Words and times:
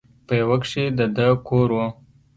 په 0.27 0.33
يوه 0.41 0.57
کښې 0.63 0.83
د 0.97 0.99
ده 1.15 1.27
کور 1.47 1.69
و. 1.75 1.79